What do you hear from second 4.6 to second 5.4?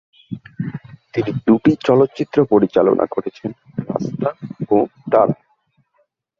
ও "তারা"।